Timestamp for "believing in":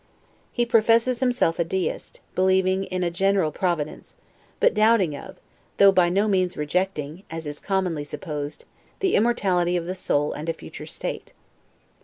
2.33-3.03